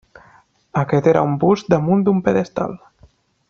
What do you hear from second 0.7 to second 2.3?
Aquest era un bust damunt un